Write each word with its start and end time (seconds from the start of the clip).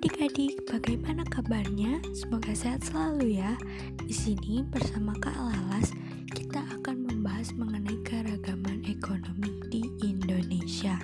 adik-adik, 0.00 0.64
bagaimana 0.64 1.20
kabarnya? 1.28 2.00
Semoga 2.16 2.56
sehat 2.56 2.80
selalu 2.88 3.36
ya. 3.36 3.52
Di 4.00 4.16
sini 4.16 4.64
bersama 4.64 5.12
Kak 5.20 5.36
Lalas, 5.36 5.92
kita 6.32 6.64
akan 6.80 7.04
membahas 7.04 7.52
mengenai 7.52 8.00
keragaman 8.00 8.80
ekonomi 8.88 9.60
di 9.68 9.84
Indonesia. 10.00 10.96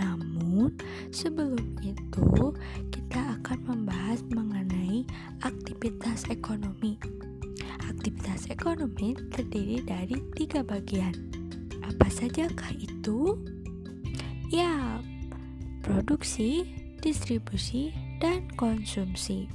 Namun, 0.00 0.72
sebelum 1.12 1.76
itu, 1.84 2.56
kita 2.88 3.36
akan 3.44 3.60
membahas 3.68 4.24
mengenai 4.32 5.04
aktivitas 5.44 6.24
ekonomi. 6.32 6.96
Aktivitas 7.92 8.48
ekonomi 8.48 9.20
terdiri 9.36 9.84
dari 9.84 10.16
tiga 10.32 10.64
bagian. 10.64 11.12
Apa 11.84 12.08
sajakah 12.08 12.72
itu? 12.72 13.36
Ya, 14.48 14.96
produksi, 15.84 16.64
distribusi, 17.04 17.92
dan 18.24 18.48
konsumsi. 18.56 19.52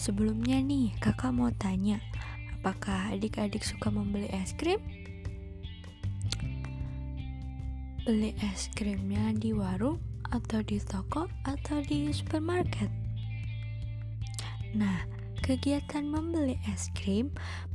Sebelumnya 0.00 0.64
nih, 0.64 0.96
kakak 0.96 1.36
mau 1.36 1.52
tanya, 1.60 2.00
apakah 2.56 3.12
adik-adik 3.12 3.60
suka 3.60 3.92
membeli 3.92 4.32
es 4.32 4.56
krim? 4.56 4.80
Beli 8.08 8.32
es 8.40 8.72
krimnya 8.72 9.36
di 9.36 9.52
warung 9.52 10.00
atau 10.32 10.64
di 10.64 10.80
toko 10.80 11.28
atau 11.44 11.84
di 11.84 12.08
supermarket? 12.16 12.88
Nah, 14.72 15.04
kegiatan 15.44 16.08
membeli 16.08 16.56
es 16.72 16.88
krim 16.96 17.28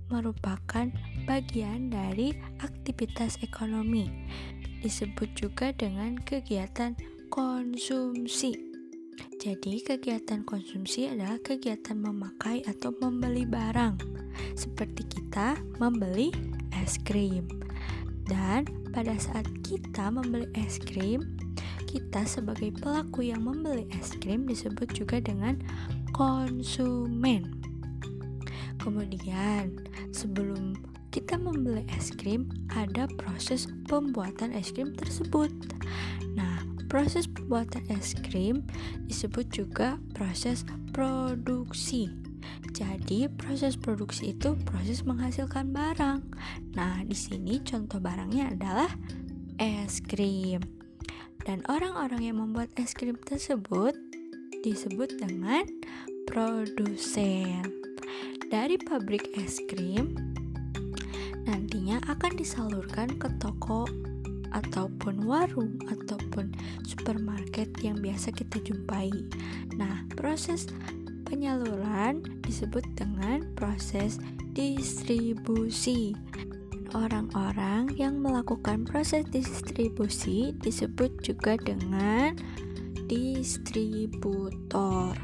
merupakan 0.09 0.89
bagian 1.29 1.93
dari 1.93 2.33
aktivitas 2.57 3.37
ekonomi. 3.45 4.09
Disebut 4.81 5.29
juga 5.37 5.69
dengan 5.77 6.17
kegiatan 6.17 6.97
konsumsi. 7.29 8.70
Jadi, 9.41 9.81
kegiatan 9.81 10.45
konsumsi 10.45 11.09
adalah 11.09 11.41
kegiatan 11.41 11.97
memakai 11.97 12.61
atau 12.67 12.93
membeli 13.01 13.43
barang, 13.49 13.97
seperti 14.53 15.01
kita 15.09 15.57
membeli 15.81 16.29
es 16.77 17.01
krim. 17.01 17.49
Dan 18.29 18.69
pada 18.93 19.17
saat 19.17 19.49
kita 19.65 20.13
membeli 20.13 20.45
es 20.53 20.77
krim, 20.77 21.25
kita 21.89 22.23
sebagai 22.23 22.71
pelaku 22.71 23.27
yang 23.27 23.43
membeli 23.43 23.89
es 23.97 24.15
krim 24.21 24.47
disebut 24.47 24.93
juga 24.93 25.19
dengan 25.19 25.59
konsumen. 26.15 27.59
Kemudian, 28.79 29.75
sebelum 30.15 30.77
kita 31.11 31.35
membeli 31.35 31.83
es 31.97 32.13
krim, 32.15 32.47
ada 32.71 33.05
proses 33.19 33.67
pembuatan 33.91 34.55
es 34.55 34.71
krim 34.71 34.95
tersebut. 34.95 35.51
Proses 36.91 37.23
pembuatan 37.23 37.87
es 37.87 38.11
krim 38.19 38.67
disebut 39.07 39.47
juga 39.47 39.95
proses 40.11 40.67
produksi. 40.91 42.11
Jadi, 42.75 43.31
proses 43.31 43.79
produksi 43.79 44.35
itu 44.35 44.59
proses 44.67 45.07
menghasilkan 45.07 45.71
barang. 45.71 46.19
Nah, 46.75 46.99
di 47.07 47.15
sini 47.15 47.63
contoh 47.63 48.03
barangnya 48.03 48.51
adalah 48.51 48.91
es 49.55 50.03
krim. 50.03 50.59
Dan 51.47 51.63
orang-orang 51.71 52.27
yang 52.27 52.43
membuat 52.43 52.67
es 52.75 52.91
krim 52.91 53.15
tersebut 53.23 53.95
disebut 54.59 55.15
dengan 55.15 55.63
produsen. 56.27 57.63
Dari 58.51 58.75
pabrik 58.75 59.31
es 59.39 59.63
krim 59.71 60.11
nantinya 61.47 62.03
akan 62.11 62.35
disalurkan 62.35 63.15
ke 63.15 63.31
toko 63.39 63.87
ataupun 64.51 65.23
warung 65.23 65.79
ataupun 65.87 66.51
supermarket 66.83 67.71
yang 67.83 67.99
biasa 67.99 68.31
kita 68.35 68.59
jumpai. 68.63 69.11
Nah, 69.75 70.03
proses 70.15 70.67
penyaluran 71.27 72.23
disebut 72.43 72.83
dengan 72.99 73.47
proses 73.55 74.19
distribusi. 74.51 76.15
Orang-orang 76.91 77.95
yang 77.95 78.19
melakukan 78.19 78.83
proses 78.83 79.23
distribusi 79.31 80.51
disebut 80.59 81.23
juga 81.23 81.55
dengan 81.55 82.35
distributor. 83.07 85.15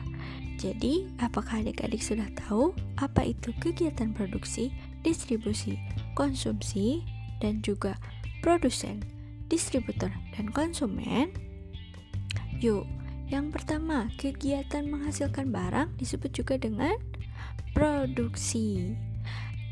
Jadi, 0.58 1.06
apakah 1.22 1.62
adik-adik 1.62 2.02
sudah 2.02 2.26
tahu 2.34 2.74
apa 2.98 3.22
itu 3.28 3.54
kegiatan 3.62 4.10
produksi, 4.16 4.74
distribusi, 5.04 5.78
konsumsi, 6.16 7.04
dan 7.44 7.62
juga 7.62 8.00
produsen? 8.42 9.17
Distributor, 9.48 10.12
dan 10.36 10.52
konsumen? 10.52 11.32
Yuk, 12.64 12.88
yang 13.28 13.52
pertama, 13.52 14.08
kegiatan 14.16 14.88
menghasilkan 14.88 15.52
barang 15.52 16.00
disebut 16.00 16.32
juga 16.32 16.56
dengan 16.56 16.96
produksi. 17.76 18.96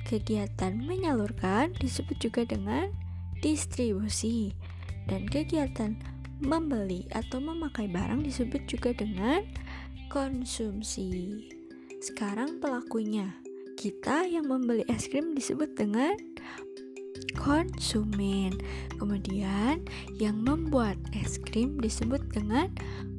Kegiatan 0.05 0.83
menyalurkan 0.83 1.71
disebut 1.79 2.19
juga 2.19 2.43
dengan 2.43 2.91
distribusi. 3.39 4.51
Dan 5.07 5.25
kegiatan 5.25 5.95
membeli 6.43 7.07
atau 7.15 7.39
memakai 7.39 7.87
barang 7.87 8.27
disebut 8.27 8.67
juga 8.67 8.91
dengan 8.91 9.41
konsumsi. 10.11 11.47
Sekarang 12.03 12.59
pelakunya, 12.59 13.33
kita 13.79 14.27
yang 14.27 14.51
membeli 14.51 14.83
es 14.91 15.07
krim 15.07 15.33
disebut 15.33 15.73
dengan 15.79 16.13
konsumen. 17.37 18.57
Kemudian 18.95 19.83
yang 20.17 20.41
membuat 20.41 20.97
es 21.13 21.37
krim 21.37 21.77
disebut 21.79 22.21
dengan 22.31 22.71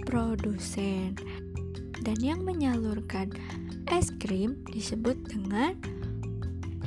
produsen. 0.04 1.16
Dan 2.00 2.16
yang 2.20 2.44
menyalurkan 2.44 3.32
es 3.88 4.12
krim 4.20 4.56
disebut 4.70 5.16
dengan 5.30 5.74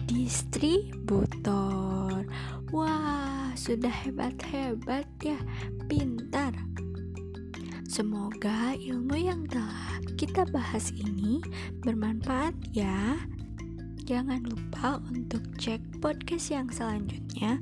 distributor. 0.10 2.26
Wah, 2.70 3.50
sudah 3.58 3.90
hebat-hebat 3.90 5.10
ya, 5.22 5.38
pintar. 5.90 6.54
Semoga 7.90 8.78
ilmu 8.78 9.18
yang 9.18 9.50
telah 9.50 9.98
kita 10.14 10.46
bahas 10.54 10.94
ini 10.94 11.42
bermanfaat 11.82 12.54
ya. 12.70 13.18
Jangan 14.10 14.42
lupa 14.42 14.98
untuk 15.14 15.46
cek 15.62 16.02
podcast 16.02 16.50
yang 16.50 16.66
selanjutnya 16.74 17.62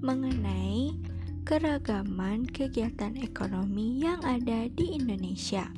mengenai 0.00 0.88
keragaman 1.44 2.48
kegiatan 2.48 3.12
ekonomi 3.20 4.00
yang 4.00 4.24
ada 4.24 4.72
di 4.72 4.96
Indonesia. 4.96 5.68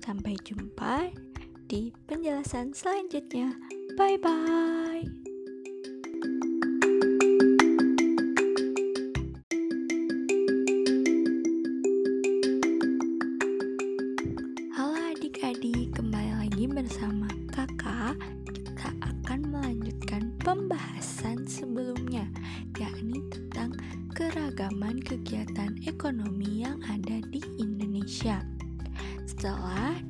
Sampai 0.00 0.40
jumpa 0.40 1.12
di 1.68 1.92
penjelasan 2.08 2.72
selanjutnya. 2.72 3.52
Bye 4.00 4.16
bye. 4.16 5.19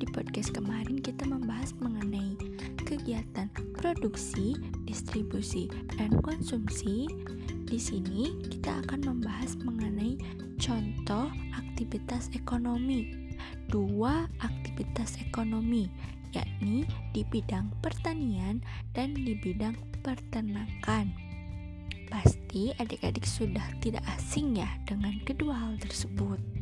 Di 0.01 0.09
podcast 0.09 0.49
kemarin 0.49 0.97
kita 0.97 1.29
membahas 1.29 1.77
mengenai 1.77 2.33
kegiatan 2.81 3.45
produksi, 3.77 4.57
distribusi, 4.89 5.69
dan 5.93 6.17
konsumsi, 6.25 7.05
di 7.69 7.77
sini 7.77 8.33
kita 8.49 8.81
akan 8.85 9.13
membahas 9.13 9.55
mengenai 9.61 10.17
contoh 10.57 11.29
aktivitas 11.53 12.33
ekonomi. 12.33 13.29
Dua 13.69 14.25
aktivitas 14.41 15.21
ekonomi 15.21 15.89
yakni 16.31 16.87
di 17.11 17.21
bidang 17.27 17.69
pertanian 17.83 18.63
dan 18.95 19.13
di 19.13 19.35
bidang 19.37 19.75
peternakan. 20.01 21.11
Pasti 22.11 22.75
adik-adik 22.75 23.23
sudah 23.23 23.63
tidak 23.79 24.03
asing 24.19 24.59
ya 24.59 24.67
dengan 24.83 25.15
kedua 25.23 25.55
hal 25.55 25.79
tersebut. 25.79 26.60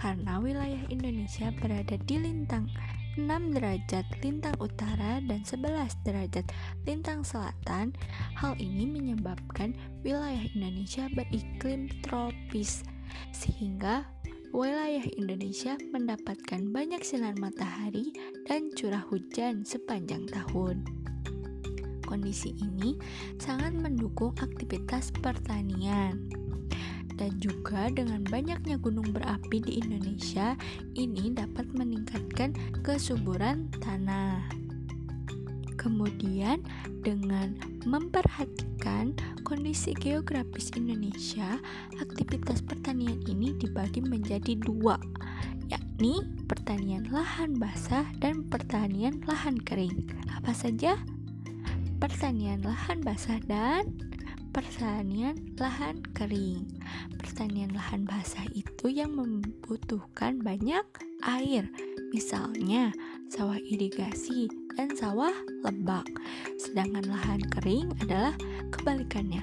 Karena 0.00 0.40
wilayah 0.40 0.80
Indonesia 0.88 1.52
berada 1.60 2.00
di 2.08 2.16
lintang 2.16 2.72
6 3.20 3.28
derajat 3.52 4.08
lintang 4.24 4.56
utara 4.56 5.20
dan 5.20 5.44
11 5.44 5.92
derajat 6.08 6.48
lintang 6.88 7.20
selatan, 7.20 7.92
hal 8.32 8.56
ini 8.56 8.88
menyebabkan 8.88 9.76
wilayah 10.00 10.40
Indonesia 10.56 11.04
beriklim 11.12 11.92
tropis 12.00 12.80
sehingga 13.36 14.08
wilayah 14.56 15.04
Indonesia 15.20 15.76
mendapatkan 15.92 16.72
banyak 16.72 17.04
sinar 17.04 17.36
matahari 17.36 18.16
dan 18.48 18.72
curah 18.72 19.04
hujan 19.04 19.68
sepanjang 19.68 20.24
tahun. 20.32 20.80
Kondisi 22.08 22.56
ini 22.56 22.96
sangat 23.36 23.76
mendukung 23.76 24.32
aktivitas 24.40 25.12
pertanian 25.20 26.40
dan 27.20 27.36
juga 27.36 27.60
juga 27.70 27.92
dengan 27.92 28.26
banyaknya 28.26 28.82
gunung 28.82 29.14
berapi 29.14 29.62
di 29.62 29.78
Indonesia, 29.78 30.58
ini 30.98 31.30
dapat 31.30 31.70
meningkatkan 31.70 32.50
kesuburan 32.82 33.70
tanah. 33.78 34.42
Kemudian, 35.78 36.64
dengan 37.06 37.54
memperhatikan 37.86 39.14
kondisi 39.46 39.92
geografis 39.92 40.74
Indonesia, 40.74 41.62
aktivitas 42.02 42.64
pertanian 42.64 43.22
ini 43.28 43.54
dibagi 43.54 44.02
menjadi 44.02 44.58
dua, 44.58 44.96
yakni 45.70 46.24
pertanian 46.50 47.06
lahan 47.12 47.54
basah 47.54 48.08
dan 48.18 48.48
pertanian 48.48 49.20
lahan 49.28 49.60
kering. 49.62 50.10
Apa 50.32 50.56
saja? 50.56 50.96
Pertanian 52.02 52.64
lahan 52.64 53.04
basah 53.04 53.38
dan 53.44 53.94
pertanian 54.50 55.38
lahan 55.60 56.00
kering. 56.16 56.79
Pertanian 57.40 57.72
lahan 57.72 58.04
basah 58.04 58.44
itu 58.52 58.92
yang 58.92 59.16
membutuhkan 59.16 60.44
banyak 60.44 60.84
air, 61.24 61.64
misalnya 62.12 62.92
sawah 63.32 63.56
irigasi 63.56 64.52
dan 64.76 64.92
sawah 64.92 65.32
lebak. 65.64 66.04
Sedangkan 66.60 67.08
lahan 67.08 67.40
kering 67.48 67.96
adalah 68.04 68.36
kebalikannya. 68.76 69.40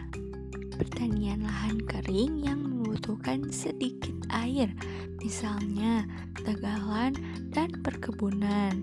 Pertanian 0.78 1.42
lahan 1.42 1.82
kering 1.90 2.46
yang 2.46 2.62
membutuhkan 2.62 3.50
sedikit 3.50 4.14
air, 4.30 4.70
misalnya 5.18 6.06
tegalan 6.46 7.18
dan 7.50 7.82
perkebunan. 7.82 8.78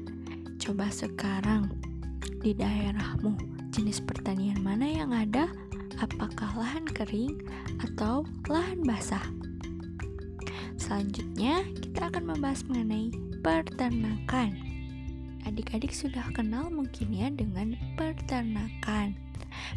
Coba 0.59 0.91
sekarang 0.91 1.71
di 2.43 2.51
daerahmu 2.51 3.39
jenis 3.71 4.03
pertanian 4.03 4.59
mana 4.59 4.91
yang 4.91 5.15
ada? 5.15 5.47
Apakah 6.05 6.53
lahan 6.61 6.85
kering 6.85 7.41
atau 7.81 8.29
lahan 8.45 8.85
basah. 8.85 9.25
Selanjutnya, 10.77 11.65
kita 11.81 12.13
akan 12.13 12.37
membahas 12.37 12.61
mengenai 12.69 13.09
peternakan. 13.41 14.53
Adik-adik 15.49 15.97
sudah 15.97 16.25
kenal 16.37 16.69
mungkin 16.69 17.09
ya 17.13 17.33
dengan 17.33 17.77
peternakan. 17.97 19.17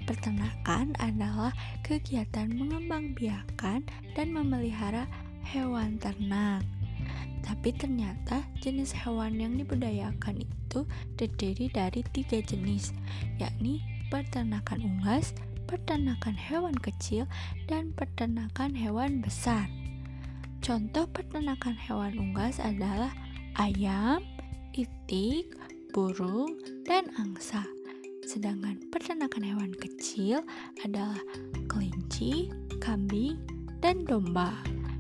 Peternakan 0.03 0.95
adalah 0.99 1.55
kegiatan 1.83 2.51
mengembangbiakan 2.51 3.87
dan 4.15 4.27
memelihara 4.31 5.07
hewan 5.47 5.95
ternak. 5.99 6.63
Tapi 7.47 7.71
ternyata 7.71 8.43
jenis 8.59 8.91
hewan 8.91 9.39
yang 9.39 9.55
dibudayakan 9.55 10.43
itu 10.43 10.83
terdiri 11.15 11.71
dari 11.71 12.03
tiga 12.11 12.43
jenis, 12.43 12.91
yakni 13.39 13.79
peternakan 14.11 14.83
unggas, 14.83 15.31
peternakan 15.67 16.33
hewan 16.33 16.73
kecil, 16.79 17.27
dan 17.67 17.91
peternakan 17.93 18.73
hewan 18.73 19.19
besar. 19.19 19.67
Contoh 20.63 21.05
peternakan 21.11 21.77
hewan 21.77 22.17
unggas 22.17 22.57
adalah 22.57 23.13
ayam, 23.59 24.23
itik, 24.73 25.53
burung, 25.93 26.57
dan 26.87 27.11
angsa. 27.19 27.61
Sedangkan 28.27 28.79
peternakan 28.91 29.43
hewan 29.43 29.71
kecil 29.77 30.43
adalah 30.83 31.19
kelinci, 31.71 32.51
kambing, 32.83 33.39
dan 33.79 34.03
domba. 34.03 34.51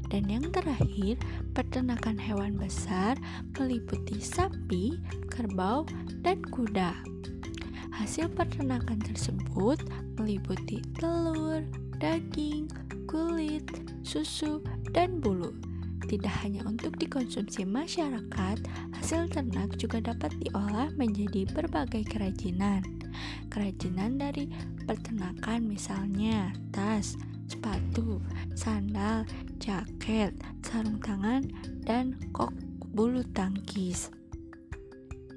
Dan 0.07 0.31
yang 0.31 0.47
terakhir, 0.55 1.19
peternakan 1.51 2.15
hewan 2.15 2.55
besar 2.55 3.19
meliputi 3.59 4.23
sapi, 4.23 4.95
kerbau, 5.27 5.83
dan 6.23 6.39
kuda. 6.47 6.95
Hasil 7.97 8.29
peternakan 8.29 9.01
tersebut 9.01 9.81
meliputi 10.21 10.85
telur, 11.01 11.65
daging, 11.97 12.69
kulit, 13.09 13.65
susu, 14.05 14.61
dan 14.93 15.17
bulu. 15.17 15.49
Tidak 16.05 16.31
hanya 16.45 16.61
untuk 16.69 16.95
dikonsumsi 17.01 17.65
masyarakat, 17.65 18.57
hasil 18.95 19.27
ternak 19.33 19.75
juga 19.81 19.99
dapat 19.99 20.29
diolah 20.45 20.93
menjadi 20.93 21.49
berbagai 21.51 22.05
kerajinan. 22.05 22.85
Kerajinan 23.49 24.21
dari 24.21 24.45
peternakan 24.85 25.65
misalnya 25.65 26.53
tas, 26.69 27.17
sepatu, 27.49 28.21
sandal, 28.53 29.25
jaket, 29.57 30.37
sarung 30.61 31.01
tangan, 31.01 31.49
dan 31.81 32.13
kok 32.29 32.53
bulu 32.93 33.25
tangkis. 33.33 34.13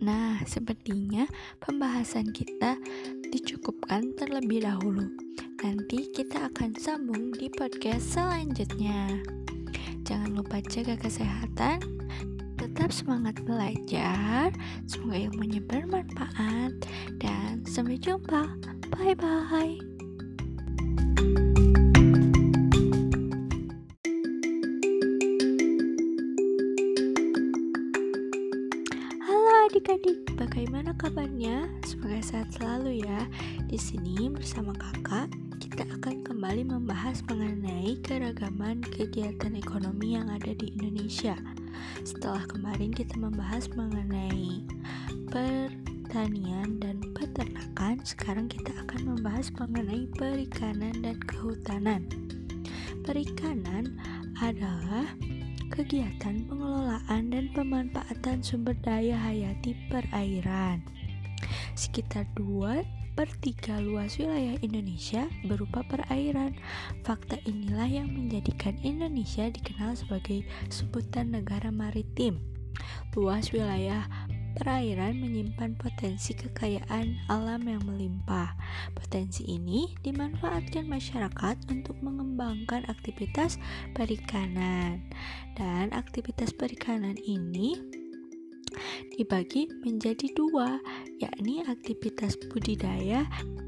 Nah, 0.00 0.40
sepertinya 0.48 1.28
pembahasan 1.60 2.32
kita 2.32 2.80
dicukupkan 3.28 4.16
terlebih 4.16 4.64
dahulu. 4.64 5.12
Nanti 5.60 6.08
kita 6.08 6.48
akan 6.48 6.72
sambung 6.80 7.36
di 7.36 7.52
podcast 7.52 8.16
selanjutnya. 8.16 9.20
Jangan 10.08 10.32
lupa 10.32 10.64
jaga 10.64 10.96
kesehatan, 10.96 11.84
tetap 12.56 12.90
semangat 12.90 13.44
belajar, 13.44 14.48
semoga 14.88 15.28
ilmunya 15.28 15.60
bermanfaat, 15.60 16.72
dan 17.20 17.60
sampai 17.68 18.00
jumpa. 18.00 18.48
Bye-bye. 18.90 19.89
Adik-adik, 30.00 30.40
bagaimana 30.40 30.96
kabarnya? 30.96 31.68
Semoga 31.84 32.20
sehat 32.24 32.48
selalu 32.56 33.04
ya. 33.04 33.28
Di 33.68 33.76
sini 33.76 34.32
bersama 34.32 34.72
kakak, 34.72 35.28
kita 35.60 35.84
akan 35.84 36.24
kembali 36.24 36.64
membahas 36.64 37.20
mengenai 37.28 38.00
keragaman 38.00 38.80
kegiatan 38.80 39.52
ekonomi 39.52 40.16
yang 40.16 40.32
ada 40.32 40.56
di 40.56 40.72
Indonesia. 40.80 41.36
Setelah 42.00 42.48
kemarin 42.48 42.96
kita 42.96 43.12
membahas 43.20 43.68
mengenai 43.76 44.64
pertanian 45.28 46.80
dan 46.80 47.04
peternakan, 47.12 48.00
sekarang 48.00 48.48
kita 48.48 48.72
akan 48.88 49.16
membahas 49.16 49.52
mengenai 49.60 50.08
perikanan 50.16 50.96
dan 51.04 51.20
kehutanan. 51.28 52.08
Perikanan 53.04 54.00
adalah 54.40 55.12
kegiatan 55.70 56.50
pengelolaan 56.50 57.30
dan 57.30 57.46
pemanfaatan 57.54 58.42
sumber 58.42 58.74
daya 58.82 59.14
hayati 59.14 59.78
perairan. 59.86 60.82
Sekitar 61.78 62.26
2 62.34 62.82
per 63.14 63.30
3 63.38 63.86
luas 63.86 64.18
wilayah 64.18 64.58
Indonesia 64.66 65.30
berupa 65.46 65.86
perairan. 65.86 66.58
Fakta 67.06 67.38
inilah 67.46 67.86
yang 67.86 68.10
menjadikan 68.10 68.74
Indonesia 68.82 69.46
dikenal 69.46 69.94
sebagai 69.94 70.42
sebutan 70.68 71.30
negara 71.30 71.70
maritim. 71.70 72.42
Luas 73.14 73.54
wilayah 73.54 74.06
perairan 74.56 75.20
menyimpan 75.20 75.76
potensi 75.76 76.32
kekayaan 76.32 77.20
alam 77.28 77.62
yang 77.68 77.82
melimpah. 77.84 78.56
Potensi 78.96 79.44
ini 79.46 79.92
dimanfaatkan 80.00 80.88
masyarakat 80.88 81.56
untuk 81.68 81.98
mengembangkan 82.00 82.88
aktivitas 82.88 83.60
perikanan. 83.92 85.04
Dan 85.54 85.92
aktivitas 85.92 86.56
perikanan 86.56 87.20
ini 87.20 87.76
dibagi 89.18 89.68
menjadi 89.82 90.30
dua, 90.32 90.78
yakni 91.20 91.60
aktivitas 91.66 92.38
budidaya 92.48 93.26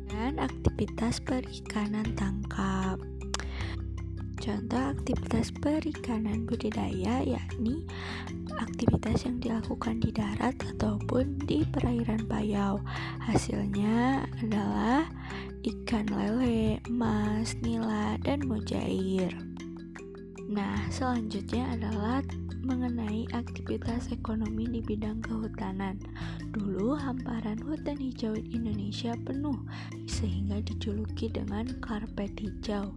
dan 0.09 0.39
aktivitas 0.41 1.21
perikanan 1.21 2.07
tangkap. 2.17 3.12
Contoh 4.43 4.91
aktivitas 4.91 5.55
perikanan 5.55 6.43
budidaya 6.51 7.23
yakni 7.23 7.87
aktivitas 8.59 9.23
yang 9.23 9.39
dilakukan 9.39 10.03
di 10.03 10.11
darat 10.11 10.59
ataupun 10.75 11.39
di 11.47 11.63
perairan 11.71 12.27
payau. 12.27 12.83
Hasilnya 13.23 14.27
adalah 14.43 15.07
ikan 15.63 16.11
lele, 16.11 16.83
emas, 16.91 17.55
nila, 17.63 18.19
dan 18.27 18.43
mujair. 18.43 19.31
Nah, 20.51 20.91
selanjutnya 20.91 21.79
adalah 21.79 22.27
mengenai 22.67 23.31
aktivitas 23.31 24.11
ekonomi 24.11 24.67
di 24.67 24.83
bidang 24.83 25.23
kehutanan. 25.23 26.03
Dulu 26.53 26.93
hamparan 27.01 27.57
hutan 27.65 27.97
hijau 27.97 28.37
Indonesia 28.37 29.17
penuh 29.25 29.57
sehingga 30.05 30.61
dijuluki 30.61 31.33
dengan 31.33 31.65
karpet 31.81 32.37
hijau. 32.37 32.93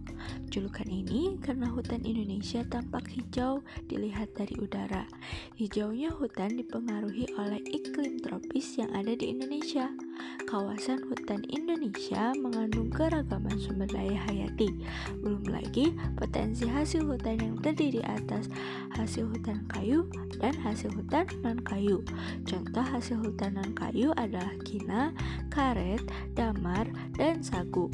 Julukan 0.52 0.84
ini 0.84 1.40
karena 1.40 1.64
hutan 1.72 2.04
Indonesia 2.04 2.60
tampak 2.68 3.08
hijau 3.08 3.64
dilihat 3.88 4.36
dari 4.36 4.60
udara. 4.60 5.08
Hijaunya 5.56 6.12
hutan 6.12 6.60
dipengaruhi 6.60 7.32
oleh 7.40 7.64
iklim 7.64 8.20
tropis 8.20 8.76
yang 8.76 8.92
ada 8.92 9.16
di 9.16 9.32
Indonesia. 9.32 9.88
Kawasan 10.46 11.02
hutan 11.10 11.42
Indonesia 11.50 12.30
mengandung 12.38 12.92
keragaman 12.92 13.58
sumber 13.58 13.90
daya 13.90 14.14
hayati. 14.30 14.68
Belum 15.18 15.42
lagi 15.48 15.90
potensi 16.14 16.68
hasil 16.70 17.02
hutan 17.02 17.42
yang 17.42 17.56
terdiri 17.58 17.98
atas 18.06 18.46
hasil 18.94 19.26
hutan 19.26 19.66
kayu 19.66 20.06
dan 20.38 20.54
hasil 20.62 20.92
hutan 20.94 21.26
non 21.42 21.58
kayu. 21.66 22.00
Contoh 22.46 22.84
hasil 22.84 23.18
hutan 23.18 23.45
non 23.50 23.74
kayu 23.76 24.10
adalah 24.16 24.54
kina, 24.66 25.14
karet, 25.52 26.02
damar, 26.34 26.88
dan 27.14 27.42
sagu. 27.42 27.90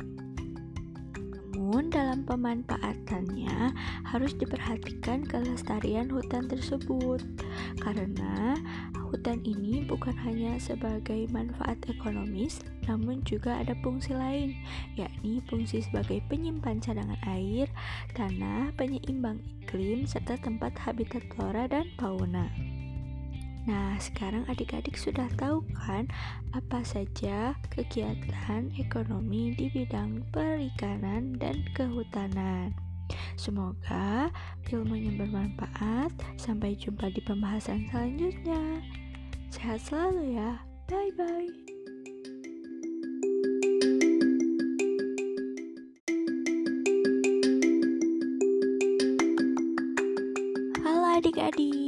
Namun 1.73 1.95
dalam 1.95 2.27
pemanfaatannya 2.29 3.73
harus 4.05 4.37
diperhatikan 4.37 5.25
kelestarian 5.25 6.11
hutan 6.13 6.45
tersebut 6.45 7.25
karena 7.81 8.59
hutan 9.09 9.41
ini 9.41 9.81
bukan 9.87 10.13
hanya 10.21 10.59
sebagai 10.61 11.29
manfaat 11.33 11.81
ekonomis 11.89 12.61
namun 12.91 13.23
juga 13.23 13.57
ada 13.57 13.73
fungsi 13.81 14.13
lain 14.13 14.53
yakni 15.01 15.41
fungsi 15.49 15.81
sebagai 15.81 16.21
penyimpan 16.29 16.83
cadangan 16.83 17.21
air, 17.31 17.71
tanah, 18.13 18.75
penyeimbang 18.77 19.39
iklim 19.65 20.05
serta 20.05 20.37
tempat 20.43 20.77
habitat 20.77 21.25
flora 21.33 21.71
dan 21.71 21.89
fauna. 21.97 22.72
Nah, 23.63 23.95
sekarang 24.03 24.43
adik-adik 24.51 24.99
sudah 24.99 25.31
tahu 25.39 25.63
kan 25.87 26.11
apa 26.51 26.83
saja 26.83 27.55
kegiatan 27.71 28.75
ekonomi 28.75 29.55
di 29.55 29.71
bidang 29.71 30.27
perikanan 30.35 31.39
dan 31.39 31.63
kehutanan. 31.71 32.75
Semoga 33.39 34.33
ilmunya 34.67 35.15
bermanfaat. 35.15 36.11
Sampai 36.41 36.75
jumpa 36.75 37.13
di 37.13 37.23
pembahasan 37.23 37.87
selanjutnya. 37.93 38.83
Sehat 39.53 39.79
selalu 39.85 40.35
ya. 40.35 40.59
Bye 40.91 41.13
bye. 41.15 41.73
Adik-adik. 51.23 51.82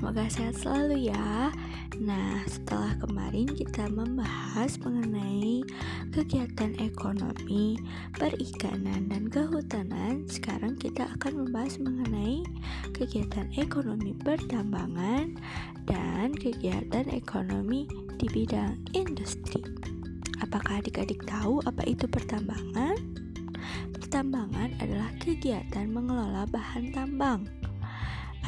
Semoga 0.00 0.32
sehat 0.32 0.56
selalu 0.56 1.12
ya. 1.12 1.52
Nah, 2.00 2.40
setelah 2.48 2.96
kemarin 3.04 3.52
kita 3.52 3.84
membahas 3.92 4.80
mengenai 4.80 5.60
kegiatan 6.08 6.72
ekonomi, 6.80 7.76
perikanan, 8.16 9.12
dan 9.12 9.28
kehutanan, 9.28 10.24
sekarang 10.24 10.80
kita 10.80 11.04
akan 11.04 11.44
membahas 11.44 11.76
mengenai 11.84 12.40
kegiatan 12.96 13.44
ekonomi 13.60 14.16
pertambangan 14.16 15.36
dan 15.84 16.32
kegiatan 16.32 17.04
ekonomi 17.12 17.84
di 18.16 18.24
bidang 18.32 18.80
industri. 18.96 19.60
Apakah 20.40 20.80
adik-adik 20.80 21.28
tahu 21.28 21.60
apa 21.68 21.84
itu 21.84 22.08
pertambangan? 22.08 22.96
Pertambangan 23.92 24.80
adalah 24.80 25.12
kegiatan 25.20 25.92
mengelola 25.92 26.48
bahan 26.48 26.88
tambang 26.96 27.44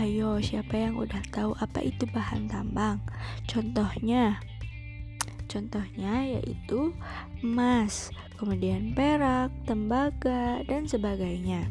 Ayo, 0.00 0.40
siapa 0.40 0.80
yang 0.80 0.96
udah 0.96 1.20
tahu 1.28 1.52
apa 1.61 1.84
itu 1.84 2.08
bahan 2.08 2.49
tambang? 2.49 2.96
Contohnya, 3.44 4.40
contohnya 5.52 6.25
yaitu 6.32 6.96
emas, 7.44 8.08
kemudian 8.40 8.96
perak, 8.96 9.52
tembaga, 9.68 10.64
dan 10.64 10.88
sebagainya. 10.88 11.68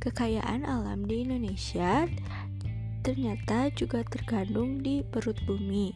Kekayaan 0.00 0.64
alam 0.64 1.04
di 1.04 1.20
Indonesia 1.28 2.08
ternyata 3.04 3.68
juga 3.76 4.00
terkandung 4.08 4.80
di 4.80 5.04
perut 5.04 5.36
bumi, 5.44 5.92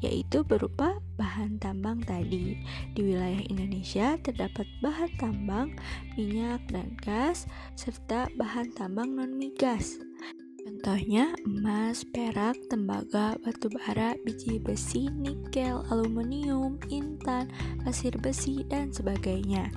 yaitu 0.00 0.48
berupa 0.48 0.96
bahan 1.20 1.60
tambang 1.60 2.00
tadi. 2.08 2.56
Di 2.96 3.00
wilayah 3.04 3.44
Indonesia 3.52 4.16
terdapat 4.24 4.64
bahan 4.80 5.12
tambang, 5.20 5.76
minyak 6.16 6.64
dan 6.72 6.96
gas, 7.04 7.44
serta 7.76 8.32
bahan 8.40 8.72
tambang 8.72 9.12
non-migas. 9.12 10.00
Contohnya 10.66 11.30
emas, 11.46 12.02
perak, 12.02 12.58
tembaga, 12.66 13.38
batu 13.38 13.70
bara, 13.70 14.18
biji 14.26 14.58
besi, 14.58 15.06
nikel, 15.14 15.86
aluminium, 15.94 16.82
intan, 16.90 17.46
pasir 17.86 18.10
besi, 18.18 18.66
dan 18.66 18.90
sebagainya. 18.90 19.70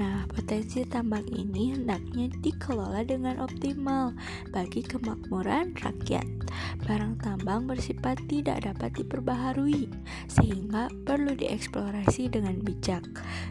Nah, 0.00 0.24
potensi 0.32 0.88
tambang 0.88 1.28
ini 1.28 1.76
hendaknya 1.76 2.32
dikelola 2.40 3.04
dengan 3.04 3.44
optimal 3.44 4.16
bagi 4.48 4.80
kemakmuran 4.80 5.76
rakyat. 5.76 6.24
Barang 6.88 7.20
tambang 7.20 7.68
bersifat 7.68 8.16
tidak 8.28 8.64
dapat 8.64 8.92
diperbaharui, 8.96 9.92
sehingga 10.32 10.88
perlu 11.04 11.36
dieksplorasi 11.36 12.32
dengan 12.32 12.56
bijak. 12.64 13.04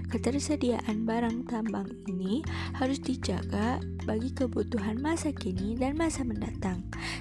Ketersediaan 0.10 1.06
barang 1.06 1.46
tambang 1.46 1.94
ini 2.10 2.42
harus 2.74 2.98
dijaga 2.98 3.78
bagi 4.06 4.34
kebutuhan 4.34 4.98
masa 4.98 5.30
kini 5.34 5.78
dan 5.78 5.98
masa 5.98 6.26
mendatang. 6.26 6.71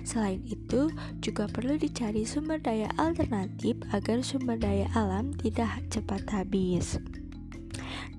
Selain 0.07 0.43
itu, 0.47 0.93
juga 1.19 1.49
perlu 1.49 1.81
dicari 1.81 2.23
sumber 2.29 2.61
daya 2.61 2.91
alternatif 3.01 3.81
agar 3.91 4.21
sumber 4.21 4.61
daya 4.61 4.87
alam 4.95 5.33
tidak 5.35 5.83
cepat 5.91 6.23
habis. 6.31 7.01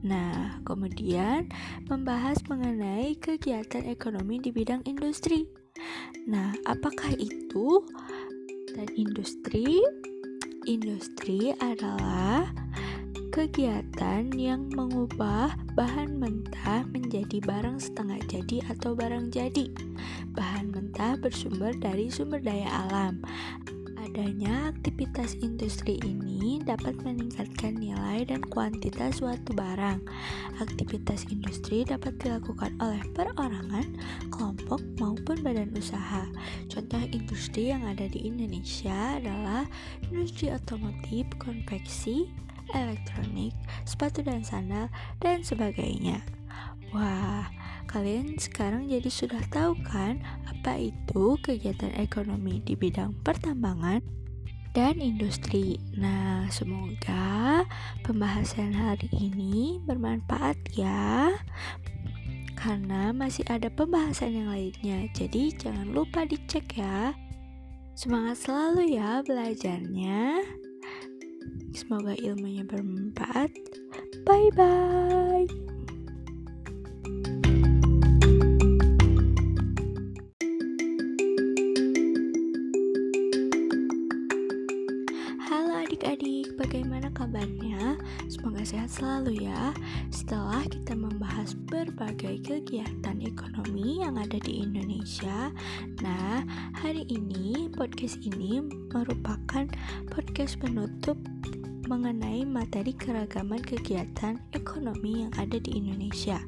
Nah, 0.01 0.57
kemudian 0.65 1.45
membahas 1.85 2.41
mengenai 2.49 3.13
kegiatan 3.21 3.85
ekonomi 3.85 4.41
di 4.41 4.49
bidang 4.49 4.81
industri. 4.89 5.45
Nah, 6.25 6.57
apakah 6.65 7.13
itu? 7.21 7.85
Dan 8.71 8.87
industri, 8.97 9.77
industri 10.65 11.53
adalah 11.59 12.49
kegiatan 13.31 14.27
yang 14.35 14.67
mengubah 14.75 15.55
bahan 15.79 16.19
mentah 16.19 16.83
menjadi 16.91 17.39
barang 17.39 17.79
setengah 17.79 18.19
jadi 18.27 18.59
atau 18.67 18.91
barang 18.91 19.31
jadi. 19.31 19.71
Bahan 20.35 20.75
mentah 20.75 21.15
bersumber 21.15 21.71
dari 21.79 22.11
sumber 22.11 22.43
daya 22.43 22.67
alam. 22.67 23.23
Adanya 24.03 24.75
aktivitas 24.75 25.39
industri 25.39 25.95
ini 26.03 26.59
dapat 26.59 26.99
meningkatkan 27.07 27.79
nilai 27.79 28.27
dan 28.27 28.43
kuantitas 28.51 29.23
suatu 29.23 29.55
barang. 29.55 30.03
Aktivitas 30.59 31.23
industri 31.31 31.87
dapat 31.87 32.19
dilakukan 32.19 32.75
oleh 32.83 32.99
perorangan, 33.15 33.87
kelompok, 34.27 34.83
maupun 34.99 35.39
badan 35.39 35.71
usaha. 35.71 36.27
Contoh 36.67 36.99
industri 37.15 37.71
yang 37.71 37.87
ada 37.87 38.11
di 38.11 38.27
Indonesia 38.27 39.15
adalah 39.15 39.63
industri 40.11 40.51
otomotif, 40.51 41.31
konveksi, 41.39 42.27
elektronik, 42.73 43.55
sepatu 43.83 44.23
dan 44.25 44.41
sandal, 44.41 44.87
dan 45.19 45.43
sebagainya. 45.43 46.23
Wah, 46.91 47.47
kalian 47.87 48.35
sekarang 48.35 48.91
jadi 48.91 49.07
sudah 49.07 49.39
tahu 49.47 49.79
kan 49.87 50.19
apa 50.43 50.91
itu 50.91 51.39
kegiatan 51.39 51.95
ekonomi 51.95 52.59
di 52.63 52.75
bidang 52.75 53.15
pertambangan 53.23 54.03
dan 54.71 54.99
industri. 54.99 55.79
Nah, 55.95 56.47
semoga 56.51 57.63
pembahasan 58.03 58.71
hari 58.75 59.07
ini 59.15 59.79
bermanfaat 59.83 60.55
ya. 60.75 61.31
Karena 62.55 63.09
masih 63.09 63.41
ada 63.49 63.73
pembahasan 63.73 64.37
yang 64.37 64.53
lainnya, 64.53 65.09
jadi 65.17 65.49
jangan 65.57 65.91
lupa 65.91 66.27
dicek 66.27 66.77
ya. 66.77 67.15
Semangat 67.97 68.47
selalu 68.47 68.95
ya 68.95 69.25
belajarnya. 69.25 70.60
Semoga 71.71 72.13
ilmunya 72.19 72.63
bermanfaat. 72.67 73.51
Bye 74.27 74.51
bye. 74.55 75.71
Adik-adik, 86.01 86.57
bagaimana 86.57 87.13
kabarnya? 87.13 87.93
Semoga 88.25 88.65
sehat 88.65 88.89
selalu 88.89 89.45
ya. 89.45 89.69
Setelah 90.09 90.65
kita 90.65 90.97
membahas 90.97 91.53
berbagai 91.69 92.41
kegiatan 92.41 93.21
ekonomi 93.21 94.01
yang 94.01 94.17
ada 94.17 94.41
di 94.41 94.65
Indonesia, 94.65 95.53
nah, 96.01 96.41
hari 96.73 97.05
ini 97.05 97.69
podcast 97.75 98.17
ini 98.23 98.65
merupakan 98.89 99.69
podcast 100.09 100.57
penutup 100.57 101.21
mengenai 101.91 102.47
materi 102.47 102.95
keragaman 102.95 103.59
kegiatan 103.59 104.39
ekonomi 104.55 105.27
yang 105.27 105.31
ada 105.35 105.59
di 105.59 105.75
Indonesia. 105.75 106.39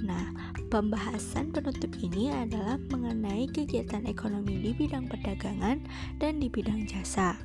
Nah, 0.00 0.32
pembahasan 0.72 1.52
penutup 1.52 1.92
ini 2.00 2.32
adalah 2.32 2.80
mengenai 2.88 3.44
kegiatan 3.52 4.08
ekonomi 4.08 4.56
di 4.56 4.72
bidang 4.72 5.04
perdagangan 5.04 5.84
dan 6.16 6.40
di 6.40 6.48
bidang 6.48 6.88
jasa. 6.88 7.36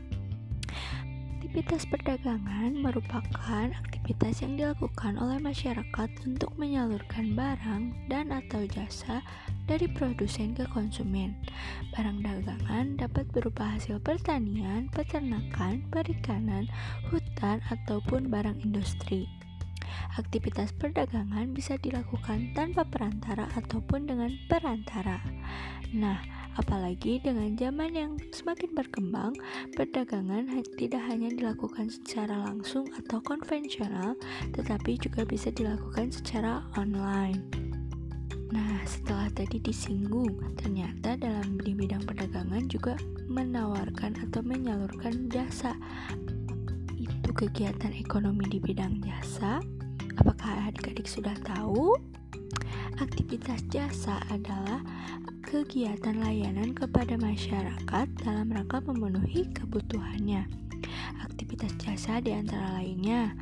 Aktivitas 1.56 1.88
perdagangan 1.88 2.84
merupakan 2.84 3.72
aktivitas 3.80 4.44
yang 4.44 4.60
dilakukan 4.60 5.16
oleh 5.16 5.40
masyarakat 5.40 6.10
untuk 6.28 6.52
menyalurkan 6.60 7.32
barang 7.32 7.96
dan 8.12 8.36
atau 8.36 8.68
jasa 8.68 9.24
dari 9.64 9.88
produsen 9.88 10.52
ke 10.52 10.68
konsumen. 10.68 11.32
Barang 11.96 12.20
dagangan 12.20 13.00
dapat 13.00 13.32
berupa 13.32 13.72
hasil 13.72 14.04
pertanian, 14.04 14.92
peternakan, 14.92 15.80
perikanan, 15.88 16.68
hutan, 17.08 17.64
ataupun 17.72 18.28
barang 18.28 18.60
industri. 18.60 19.24
Aktivitas 20.20 20.76
perdagangan 20.76 21.56
bisa 21.56 21.80
dilakukan 21.80 22.52
tanpa 22.52 22.84
perantara 22.84 23.48
ataupun 23.56 24.12
dengan 24.12 24.36
perantara. 24.52 25.24
Nah, 25.96 26.35
Apalagi 26.56 27.20
dengan 27.20 27.52
zaman 27.60 27.92
yang 27.92 28.14
semakin 28.32 28.72
berkembang, 28.72 29.36
perdagangan 29.76 30.48
tidak 30.80 31.04
hanya 31.12 31.28
dilakukan 31.28 31.92
secara 31.92 32.48
langsung 32.48 32.88
atau 32.96 33.20
konvensional, 33.20 34.16
tetapi 34.56 34.96
juga 34.96 35.28
bisa 35.28 35.52
dilakukan 35.52 36.16
secara 36.16 36.64
online. 36.80 37.44
Nah, 38.56 38.80
setelah 38.88 39.28
tadi 39.36 39.60
disinggung, 39.60 40.56
ternyata 40.56 41.20
dalam 41.20 41.60
di 41.60 41.76
bidang 41.76 42.08
perdagangan 42.08 42.72
juga 42.72 42.96
menawarkan 43.28 44.16
atau 44.24 44.40
menyalurkan 44.40 45.28
jasa. 45.28 45.76
Itu 46.96 47.36
kegiatan 47.36 47.92
ekonomi 47.92 48.48
di 48.48 48.64
bidang 48.64 49.04
jasa. 49.04 49.60
Apakah 50.20 50.72
adik-adik 50.72 51.08
sudah 51.08 51.36
tahu? 51.44 51.96
Aktivitas 53.00 53.60
jasa 53.68 54.24
adalah 54.32 54.80
kegiatan 55.44 56.20
layanan 56.20 56.72
kepada 56.72 57.20
masyarakat 57.20 58.08
dalam 58.24 58.48
rangka 58.52 58.80
memenuhi 58.88 59.52
kebutuhannya. 59.52 60.48
Aktivitas 61.24 61.76
jasa 61.82 62.24
di 62.24 62.32
antara 62.32 62.80
lainnya 62.80 63.36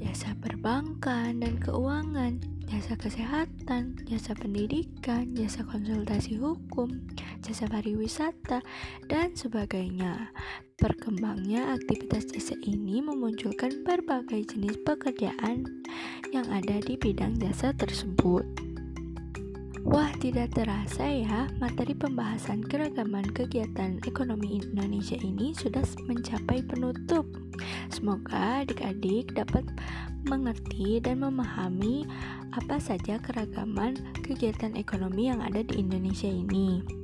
jasa 0.00 0.32
perbankan 0.40 1.44
dan 1.44 1.60
keuangan, 1.60 2.40
jasa 2.66 2.96
kesehatan, 2.96 4.00
jasa 4.08 4.32
pendidikan, 4.32 5.36
jasa 5.36 5.60
konsultasi 5.68 6.40
hukum, 6.40 7.04
jasa 7.42 7.66
pariwisata, 7.68 8.60
dan 9.08 9.34
sebagainya. 9.36 10.32
Perkembangnya 10.80 11.76
aktivitas 11.76 12.32
jasa 12.32 12.56
ini 12.64 13.04
memunculkan 13.04 13.84
berbagai 13.84 14.56
jenis 14.56 14.80
pekerjaan 14.84 15.68
yang 16.32 16.48
ada 16.48 16.80
di 16.80 16.96
bidang 16.96 17.36
jasa 17.36 17.76
tersebut. 17.76 18.70
Wah, 19.80 20.12
tidak 20.20 20.52
terasa 20.52 21.08
ya, 21.08 21.48
materi 21.56 21.96
pembahasan 21.96 22.60
keragaman 22.60 23.24
kegiatan 23.32 23.96
ekonomi 24.04 24.60
Indonesia 24.60 25.16
ini 25.16 25.56
sudah 25.56 25.80
mencapai 26.04 26.60
penutup. 26.60 27.24
Semoga 27.88 28.60
adik-adik 28.60 29.32
dapat 29.32 29.64
mengerti 30.28 31.00
dan 31.00 31.24
memahami 31.24 32.04
apa 32.52 32.76
saja 32.76 33.16
keragaman 33.24 33.96
kegiatan 34.20 34.76
ekonomi 34.76 35.32
yang 35.32 35.40
ada 35.40 35.64
di 35.64 35.80
Indonesia 35.80 36.28
ini. 36.28 36.99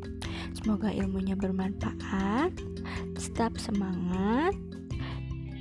Semoga 0.56 0.88
ilmunya 0.88 1.36
bermanfaat, 1.36 2.48
tetap 3.12 3.60
semangat, 3.60 4.56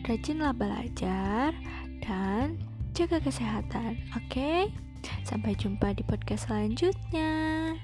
rajinlah 0.07 0.55
belajar, 0.55 1.51
dan 1.99 2.55
jaga 2.95 3.19
kesehatan. 3.19 3.99
Oke, 4.15 4.71
sampai 5.27 5.51
jumpa 5.59 5.91
di 5.91 6.03
podcast 6.07 6.47
selanjutnya. 6.47 7.75